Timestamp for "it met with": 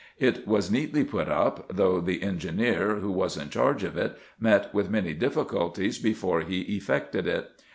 3.97-4.89